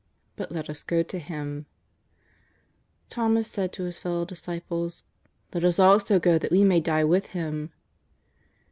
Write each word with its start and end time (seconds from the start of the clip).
But 0.35 0.51
let 0.51 0.67
us 0.67 0.81
go 0.81 1.03
to 1.03 1.19
him." 1.19 1.67
Thomas 3.11 3.47
said 3.47 3.71
to 3.73 3.83
his 3.83 3.99
fellow 3.99 4.25
disciples:" 4.25 5.03
Let 5.53 5.63
us 5.63 5.77
also 5.77 6.17
go 6.19 6.39
that 6.39 6.49
we 6.49 6.63
may 6.63 6.79
die 6.79 7.03
with 7.03 7.27
Him." 7.27 7.71